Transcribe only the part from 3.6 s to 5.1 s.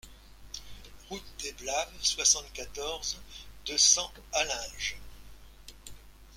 deux cents Allinges